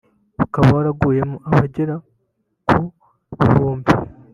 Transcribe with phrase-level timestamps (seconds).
[0.43, 1.95] ukaba waraguyemo abagera
[2.67, 2.79] ku
[3.39, 3.91] bihumbi